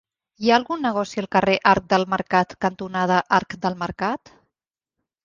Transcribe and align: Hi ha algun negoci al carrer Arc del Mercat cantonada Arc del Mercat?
Hi 0.45 0.49
ha 0.51 0.53
algun 0.59 0.79
negoci 0.85 1.19
al 1.23 1.27
carrer 1.35 1.57
Arc 1.71 1.85
del 1.93 2.05
Mercat 2.13 2.55
cantonada 2.67 3.21
Arc 3.39 3.55
del 3.67 3.79
Mercat? 3.83 4.33